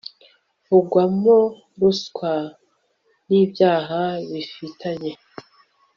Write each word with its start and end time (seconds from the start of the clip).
vugwamo 0.67 1.37
ruswa 1.79 2.33
n 3.27 3.29
ibyaha 3.41 4.01
bifitanye 4.31 5.11